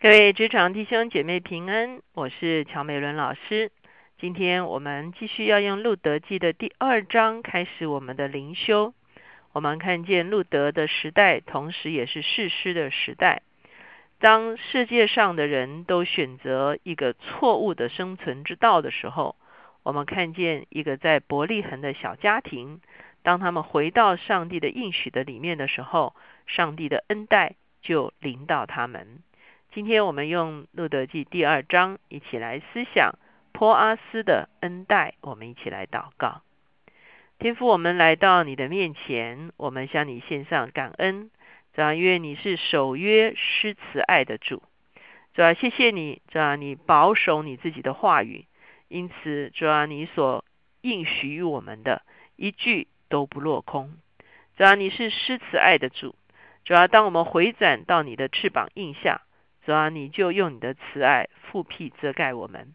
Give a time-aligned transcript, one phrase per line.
[0.00, 3.72] 各位职场弟兄姐妹平安，我是乔美伦老师。
[4.16, 8.94] 今天我们继续要用路德记的第二章开始我们的灵修。
[9.50, 13.42] 我们看见路德的时代，同时也是世师的时代。
[14.20, 19.34] 当世界上的人都选择一个错误的生存之道的时候，
[19.82, 22.80] 我们看见一个在伯利恒的小家庭，
[23.24, 26.14] 当他们回到上帝的应许的里面的时候，
[26.46, 29.24] 上帝的恩待就临到他们。
[29.74, 33.18] 今天我们用路德记第二章一起来思想
[33.52, 36.40] 坡阿斯的恩待，我们一起来祷告。
[37.38, 41.30] 天父，我们来到你的面前，我们向你献上感恩。
[41.74, 44.62] 主啊，因为你是守约施慈爱的主。
[45.34, 48.46] 主啊，谢谢你，主啊，你保守你自己的话语，
[48.88, 50.46] 因此主啊，你所
[50.80, 52.00] 应许于我们的
[52.36, 53.92] 一句都不落空。
[54.56, 56.14] 主要，你是施慈爱的主。
[56.64, 59.20] 主要，当我们回转到你的翅膀印下。
[59.68, 62.74] 主啊，你就用你的慈爱复辟遮盖我们。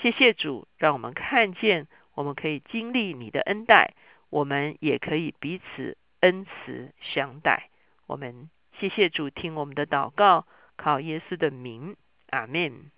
[0.00, 3.92] 谢谢主，让我们看见，我们可以经历你的恩待，
[4.30, 7.68] 我们也可以彼此恩慈相待。
[8.06, 10.46] 我们谢谢主，听我们的祷告，
[10.78, 11.94] 靠耶稣的名，
[12.30, 12.90] 阿门。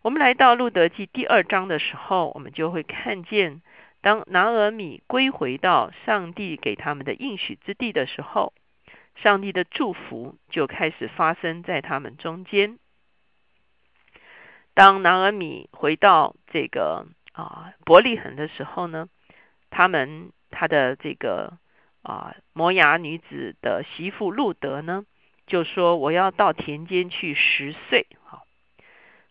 [0.00, 3.62] 我们来到路德记第二章的时候，我们就会看见，
[4.00, 8.52] 当拿俄米归回到上帝给他们的应许之地的时候。
[9.16, 12.78] 上帝的祝福就开始发生在他们中间。
[14.74, 19.08] 当拿尔米回到这个啊伯利恒的时候呢，
[19.70, 21.58] 他们他的这个
[22.02, 25.04] 啊摩崖女子的媳妇路德呢，
[25.46, 28.06] 就说我要到田间去十岁。
[28.24, 28.44] 好，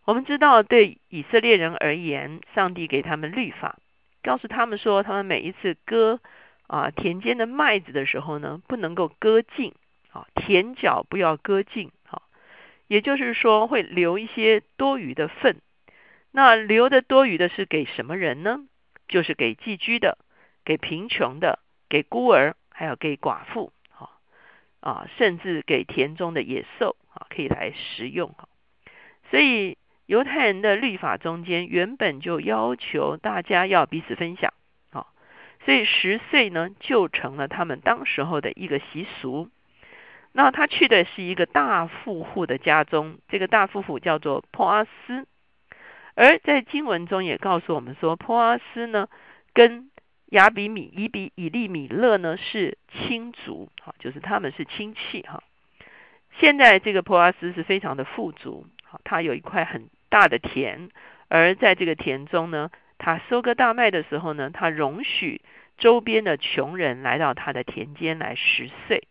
[0.05, 3.79] 我们知道对以色列人而言，上帝给他们律法，
[4.23, 6.19] 告诉他们说，他们每一次割。
[6.71, 9.73] 啊，田间的麦子的时候呢，不能够割尽，
[10.13, 12.21] 啊，田角不要割尽，啊，
[12.87, 15.59] 也就是说会留一些多余的份。
[16.31, 18.61] 那留的多余的是给什么人呢？
[19.09, 20.17] 就是给寄居的，
[20.63, 24.07] 给贫穷的，给孤儿，还有给寡妇，啊，
[24.79, 28.33] 啊，甚至给田中的野兽，啊，可以来食用，
[29.29, 34.53] 所以犹太人的律法中间原本就要求大家要彼此分享。
[35.63, 39.47] 所以十岁呢，就成了他们当时候的一个习俗。
[40.31, 45.27] 那他去的是一个大富户的家中，这个大富户叫做珀阿斯。
[46.15, 49.07] 而在经文中也告诉我们说，珀阿斯呢
[49.53, 49.91] 跟
[50.27, 55.43] 亚比米、以比、以利米勒呢是亲族，哈，就是他们是亲戚，哈。
[56.39, 60.89] 现在这个珀阿斯是非常的富足，好，他有一块很大的田，
[61.27, 62.71] 而在这个田中呢。
[63.03, 65.41] 他收割大麦的时候呢，他容许
[65.79, 69.07] 周边的穷人来到他的田间来拾穗。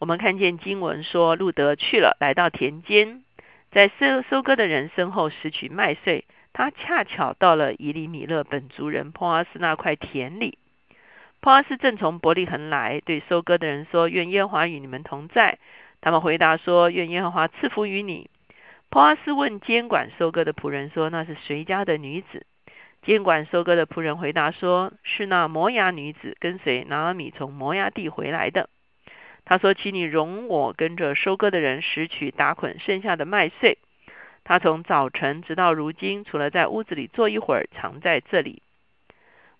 [0.00, 3.22] 我们看见经文说，路德去了，来到田间，
[3.70, 6.24] 在收收割的人身后拾取麦穗。
[6.52, 10.58] 他恰巧到了伊利米勒本族人波阿斯那块田里。
[11.38, 15.58] 波阿斯正从伯利恒来，对收割的人说：“愿耶和华与你们同在。”
[16.02, 18.28] 他们回答说：“愿耶和华赐福于你。”
[18.90, 22.44] 波阿斯问监管收割的仆人说：“那是谁家的女子？”
[23.02, 28.68] 监管收割的仆人回答说：“是那摩崖女子跟随拿阿米从摩崖地回来的。”
[29.46, 33.78] 他说：“请你容我跟着收割的人拾取打捆剩下的麦穗。”
[34.42, 38.60] 他从早晨直到如今，除了在屋子里坐一会儿，常在这里。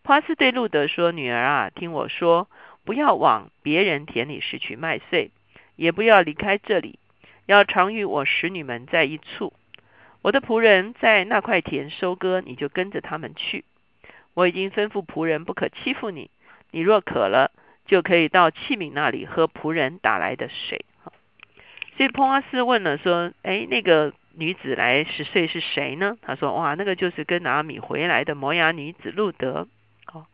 [0.02, 2.48] 帕斯对路德说：“女儿啊，听我说，
[2.84, 5.30] 不要往别人田里拾取麦穗，
[5.76, 6.98] 也不要离开这里。”
[7.50, 9.52] 要常与我使女们在一处，
[10.22, 13.64] 我的仆人在那块田收割，你就跟着他们去。
[14.34, 16.30] 我已经吩咐仆人不可欺负你。
[16.70, 17.50] 你若渴了，
[17.86, 20.84] 就可以到器皿那里喝仆人打来的水。
[21.96, 29.66] 所以波阿斯问了说：“哎，那个女子来十岁是谁呢？”他说：“哇，那个就是跟拿米回来的摩崖女子路德。”
[30.14, 30.24] 哦，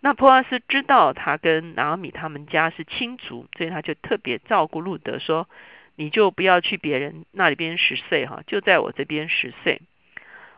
[0.00, 5.48] 那波阿斯知道他跟拿米他们家是亲族，所以他就特别照顾路德说。
[5.98, 9.82] 你就不要去别人那里边十岁哈，就在我这边十岁。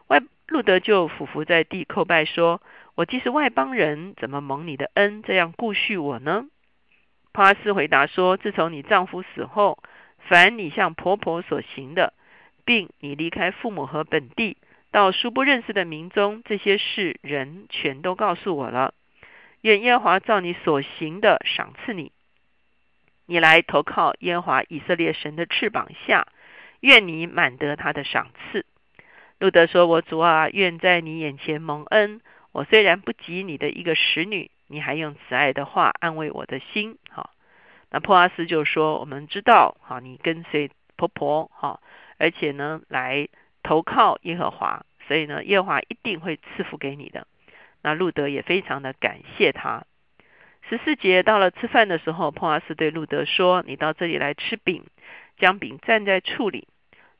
[0.08, 2.60] 外路德就俯伏在地叩拜说
[2.94, 6.44] ：“我既是外邦人，怎么蒙你的恩，这样顾恤我呢？”
[7.32, 9.82] 帕斯回答说：“自从你丈夫死后，
[10.28, 12.12] 凡你向婆婆所行的，
[12.66, 14.58] 并你离开父母和本地，
[14.90, 18.92] 到殊不认识的民中，这些事人全都告诉我了。
[19.62, 22.12] 愿耶和华照你所行的赏赐你。”
[23.30, 26.26] 你来投靠耶和华以色列神的翅膀下，
[26.80, 28.66] 愿你满得他的赏赐。
[29.38, 32.22] 路德说：“我主啊，愿在你眼前蒙恩。
[32.50, 37.30] 我虽然不及你的一个使女，你还用慈爱的话安慰我的心。”好，
[37.90, 41.78] 那珀阿斯就说：“我们知道，好，你跟随婆婆哈，
[42.18, 43.28] 而且呢来
[43.62, 47.28] 投靠耶和华，所以呢耶和华一定会赐福给你的。
[47.80, 49.84] 那路德也非常的感谢他。
[50.70, 54.84] 十四节到了吃饭的时候，波阿斯对路德说：“你到这里来吃饼，
[55.36, 56.68] 将饼站在处里。”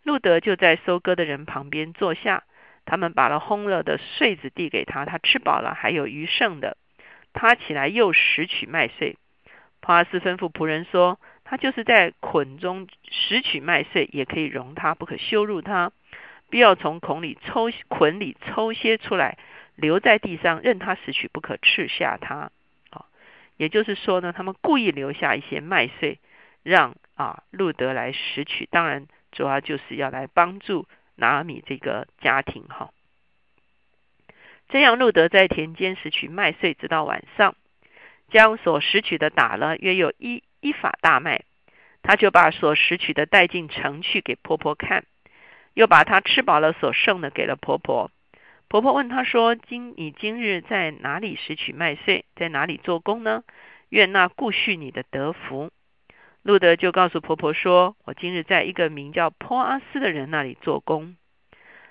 [0.05, 2.44] 路德就在收割的人旁边坐下。
[2.85, 6.76] 他们把了烘了的穗子递给他，他吃饱了，还有余剩的。
[7.32, 9.17] 他起来又拾取麦穗。
[9.81, 15.91] 波阿斯吩咐仆人说：“他就是在捆中拾取麦穗，也可以容他，不可羞辱他。
[16.50, 19.38] 必要从孔里抽捆里抽些出来，
[19.75, 22.52] 留在地上，任他拾取，不可吃下他。”
[23.61, 26.19] 也就是说呢，他们故意留下一些麦穗，
[26.62, 28.67] 让啊路德来拾取。
[28.71, 30.89] 当然，主要就是要来帮助。
[31.17, 32.95] 拿阿米这个家庭哈，
[34.71, 37.55] 这样路德在田间拾取麦穗，直到晚上，
[38.31, 41.43] 将所拾取的打了约有一一法大麦，
[42.01, 45.05] 他就把所拾取的带进城去给婆婆看，
[45.75, 48.11] 又把他吃饱了所剩的给了婆婆。
[48.70, 53.43] 婆婆问他说：“今你今日在哪里拾取麦穗，在哪里做工呢？
[53.88, 55.72] 愿那顾恤你的德福。”
[56.43, 61.17] 路德就告诉婆婆说：“我今日在一个名叫坡阿斯的人那里做工。”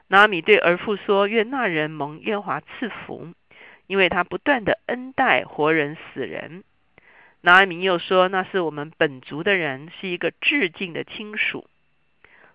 [0.07, 3.27] 拿米对儿妇说：“愿那人蒙耶华赐福，
[3.87, 6.63] 因为他不断的恩待活人死人。”
[7.43, 11.67] 拿米又说：“那是我们本族的人，是一个致敬的亲属。”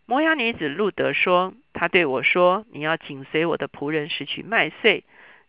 [0.06, 5.04] 摩押女子路德说：“他对我说：‘你要紧随我的仆人拾取麦穗，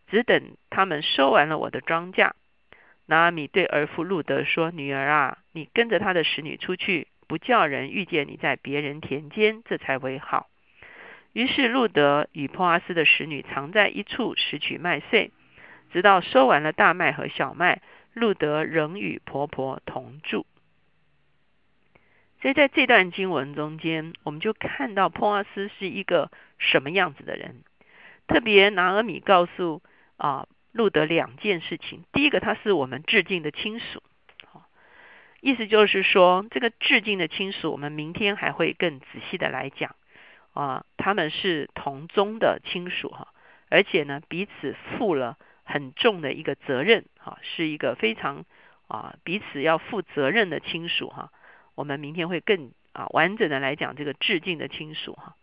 [0.08, 2.32] 只等他们收完了我的庄稼。’”
[3.08, 10.50] 拿阿米对儿妇路德说：“女儿啊，你跟着他的使女出去，不叫人遇见你在别人田间，这才为好。”
[11.34, 15.32] 于是路德与波阿斯的使女藏在一处拾取麦穗，
[15.92, 17.82] 直到收完了大麦和小麦，
[18.14, 20.46] 路德仍与婆婆同住。
[22.46, 27.64] 所以在这段经文中间，我们就看到波阿斯是一个什么样子的人。
[28.28, 29.82] 特别拿阿米告诉
[30.18, 30.48] 啊。
[30.72, 34.04] 路德两件事情，第一个，他是我们致敬的亲属，
[35.40, 39.96] 意思就是说，这个致敬的亲属，我们明天还会更仔细的来讲
[40.54, 43.30] 啊，他们是同宗的亲属哈，
[43.70, 48.44] 而且呢，彼此负了很重的一个责任哈，是一个非常
[48.90, 51.32] 啊彼此要负责任的亲属哈，
[51.76, 55.36] 我们明天会更啊完整的来讲这个致敬的亲属哈，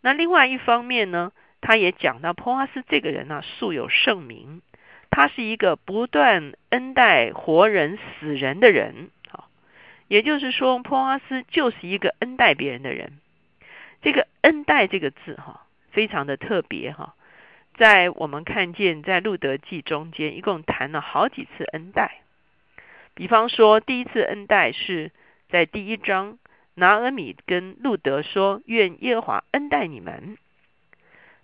[0.00, 4.62] 那另外一方面呢，他也讲到波阿斯这个人呢，素有盛名。
[5.10, 9.48] 他是一个不断恩待活人死人的人，啊，
[10.06, 13.18] 也就是说，波阿斯就是一个恩待别人的人。
[14.02, 17.14] 这个恩待这个字，哈，非常的特别，哈，
[17.78, 22.20] 在我们看见在路德记中间，一共谈了好几次恩待。
[23.14, 25.10] 比方说，第一次恩待是
[25.48, 26.38] 在第一章，
[26.74, 30.36] 拿俄米跟路德说：“愿耶和华恩待你们。”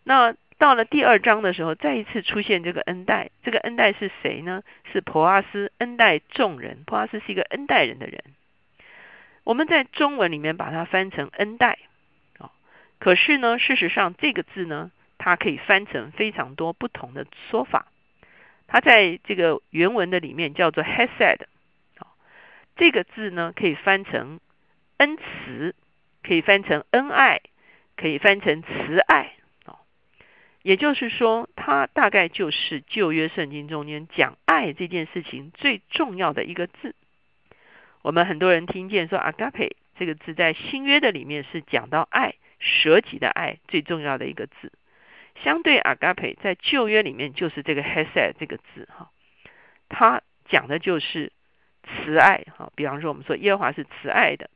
[0.05, 3.31] 那到了第二章的时候，再一次出现这个恩待。
[3.43, 4.63] 这个恩待是谁呢？
[4.93, 6.85] 是普阿斯恩待众人。
[6.87, 8.23] 普阿斯是一个恩待人的人。
[9.43, 11.79] 我们在中文里面把它翻成恩待，
[12.39, 12.51] 哦，
[12.99, 17.87] 可是呢，事实上这个字呢，它可以翻成非常多不同的说法。
[18.67, 21.41] 它在这个原文的里面叫做 hesed，
[22.77, 24.41] 这个字呢可以翻成
[24.97, 25.75] 恩慈，
[26.23, 27.41] 可以翻成恩爱，
[27.97, 29.35] 可以翻成慈爱
[29.67, 29.79] 哦。
[30.63, 36.95] 也就是说，它大概就是旧约圣经中间讲爱这件事情最重要的一个字。
[38.03, 44.73] 我们很多人听见说 “agape” 这个字在新约的里面是讲到爱、舍己的爱最重要的一个字。
[45.43, 49.11] 相对 “agape” 在旧约里面就是这个 “hesed” 这个字哈，
[49.89, 51.33] 它讲的就是
[51.85, 52.73] 慈爱哈。
[52.75, 54.51] 比方说，我们说耶和华是慈爱的。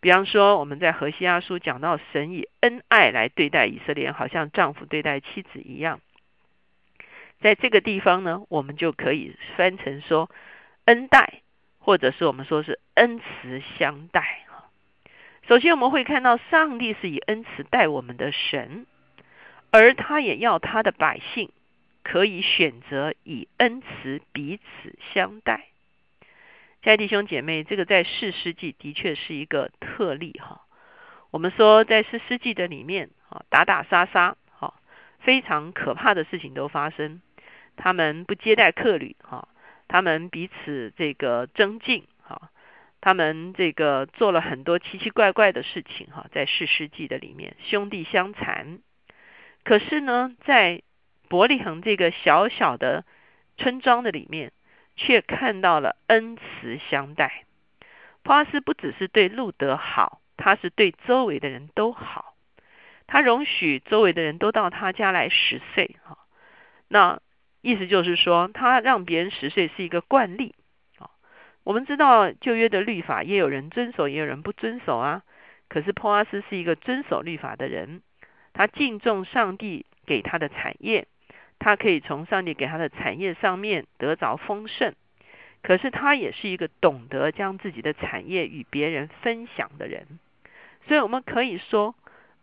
[0.00, 6.00] 比方说，我们在何西阿书讲到神以恩爱来对待以色列，好像丈夫对待妻子一样。
[7.40, 10.30] 在这个地方呢，我们就可以翻成说
[10.84, 11.40] 恩待，
[11.78, 14.44] 或者是我们说是恩慈相待。
[14.48, 14.70] 哈，
[15.48, 18.86] 首先我们会看到上帝是以恩慈待我们的神，
[19.70, 21.50] 而他也要他的百姓
[22.04, 25.66] 可以选择以恩慈彼此相待。
[26.86, 30.60] 亲爱的弟兄姐妹，这个在四世纪的确是一个特例哈。
[31.32, 34.72] 我们说在四世纪的里面啊，打打杀杀，哈，
[35.18, 37.20] 非常可怕的事情都发生。
[37.74, 39.48] 他们不接待客旅，哈，
[39.88, 42.52] 他们彼此这个争竞，哈，
[43.00, 48.78] 他们这个做了很多奇奇怪怪的事情，哈，在四世纪的里面，兄弟相残。
[49.64, 50.82] 可是呢，在
[51.28, 53.04] 伯利恒这个小小的
[53.56, 54.52] 村庄的里面。
[54.96, 57.44] 却看到了恩慈相待。
[58.22, 62.34] 波阿斯不只是对路德好，他是对周围的人都好，
[63.06, 66.18] 他容许周围的人都到他家来十岁哈。
[66.88, 67.20] 那
[67.60, 70.54] 意思就是说，他让别人十岁是一个惯例
[70.98, 71.10] 啊。
[71.62, 75.22] 我们知道旧约的律法，也有人遵守，也有人不遵守啊。
[75.68, 78.02] 可是波阿斯是一个遵守律法的人，
[78.52, 81.08] 他敬重上帝给他的产业，
[81.58, 84.94] 他可以从上帝给他的产业上面得着丰盛。
[85.62, 90.06] 可是他也是一个懂得将自己的产业与别人分享的人，
[90.86, 91.96] 所以我们可以说，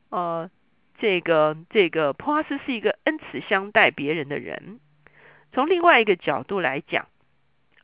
[0.10, 0.50] 呃，
[0.98, 4.80] 这个这个波阿斯是一个恩慈相待别人的人。
[5.54, 7.08] 从另外一个角度来讲，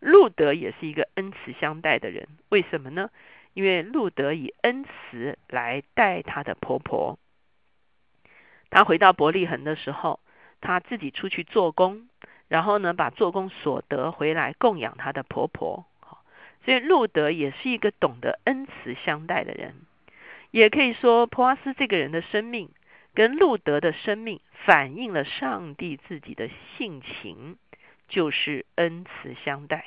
[0.02, 2.28] 路德也是一个恩慈相待的人。
[2.50, 3.10] 为什么呢？
[3.54, 7.18] 因为路德以恩慈来待他的婆婆。
[8.70, 10.20] 他回到伯利恒的时候，
[10.62, 12.08] 他自己出去做工。
[12.48, 15.86] 然后呢，把做工所得回来供养他的婆婆。
[16.66, 19.76] 所以路德也是一个懂得恩慈相待的人。
[20.52, 22.70] 也可以说，普阿斯这个人的生命
[23.14, 27.58] 跟路德的生命反映了上帝自己的性情，
[28.08, 29.86] 就是恩慈相待。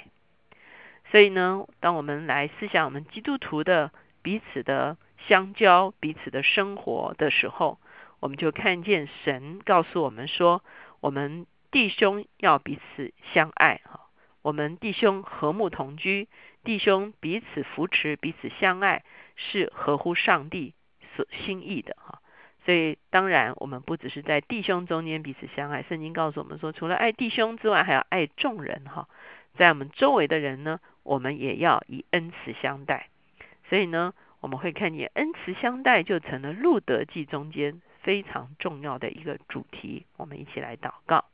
[1.10, 3.90] 所以呢，当我们来思想我们基督徒的
[4.22, 7.78] 彼此的相交、彼此的生活的时候，
[8.22, 10.64] 我们就看见神告诉我们说，
[11.00, 11.44] 我们。
[11.72, 14.00] 弟兄要彼此相爱哈，
[14.42, 16.28] 我们弟兄和睦同居，
[16.64, 19.04] 弟兄彼此扶持，彼此相爱，
[19.36, 20.74] 是合乎上帝
[21.16, 22.20] 所心意的哈。
[22.66, 29.08] 所以当然，我们不只是在弟兄中间彼此相爱，圣经告诉我们说，除了爱弟兄之外，还要爱众人哈。
[29.56, 33.08] 在我们周围的人呢，我们也要以恩慈相待。
[33.70, 40.06] 所以呢，我们会看见恩慈相待就成了路德记中间非常重要的一个主题。
[40.16, 41.24] 我们一起来祷告。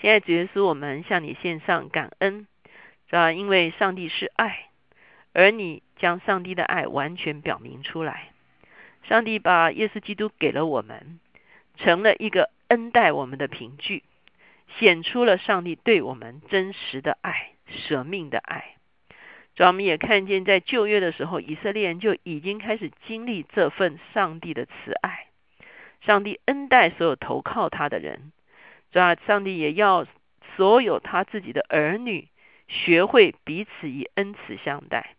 [0.00, 2.46] 亲爱的主耶稣，我们向你献上感恩，
[3.10, 4.70] 啊，因为上帝是爱，
[5.32, 8.30] 而你将上帝的爱完全表明出来。
[9.04, 11.20] 上帝把耶稣基督给了我们，
[11.76, 14.02] 成了一个恩待我们的凭据，
[14.78, 18.76] 显出了上帝对我们真实的爱、舍命的爱。
[19.54, 25.26] 主要，我们也看见在旧约的时候，以色列人就已经开始经历这份上帝的慈爱，
[26.00, 28.32] 上帝恩待所有投靠他的人。
[28.92, 29.16] 是吧？
[29.26, 30.06] 上帝也要
[30.54, 32.28] 所有他自己的儿女
[32.68, 35.16] 学会彼此以恩慈相待。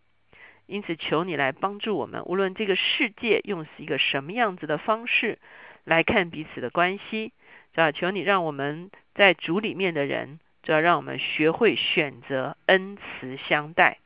[0.66, 5.40] 因此，求你来帮助我们，无论这个世界用是一个什么样子的方式
[5.84, 7.34] 来看彼此的关系，
[7.74, 7.92] 是吧？
[7.92, 13.98] 求你让我们在主里面的人，主要让我们学会选择恩慈相待，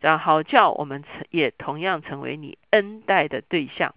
[0.00, 3.94] 这样好叫我们成也同样成为你恩待的对象。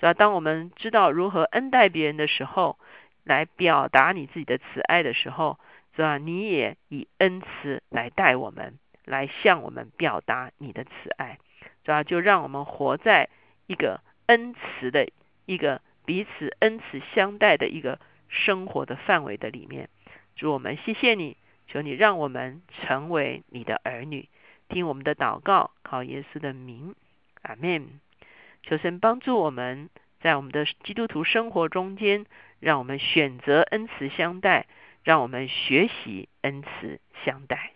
[0.00, 0.14] 是吧？
[0.14, 2.78] 当我们知道如何恩待别人的时候，
[3.24, 5.58] 来表达你自己的慈爱的时候，
[5.96, 6.18] 是吧？
[6.18, 11.38] 你也以恩慈来待我们，来向我们表达你的慈爱，
[11.84, 12.04] 是吧？
[12.04, 13.28] 就让我们活在
[13.66, 15.08] 一个恩慈的
[15.46, 19.88] 一个彼此恩慈相待的一个生活的范围的里面。
[20.36, 24.28] 主我们谢谢你，求你让我们成为你的儿女，
[24.68, 26.94] 听我们的祷告，靠耶稣的名，
[27.42, 28.00] 阿门。
[28.62, 29.88] 求神帮助我们
[30.20, 32.26] 在我们的基督徒生活中间。
[32.60, 34.66] 让我们选择恩慈相待，
[35.04, 37.70] 让我们学习恩慈相待。